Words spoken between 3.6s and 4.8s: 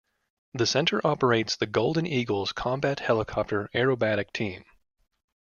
aerobatic team.